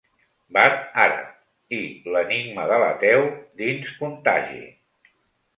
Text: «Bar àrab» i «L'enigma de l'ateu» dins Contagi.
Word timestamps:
«Bar 0.55 0.69
àrab» 1.03 1.75
i 1.77 1.81
«L'enigma 2.15 2.65
de 2.73 2.79
l'ateu» 2.85 3.29
dins 3.63 3.93
Contagi. 4.03 4.67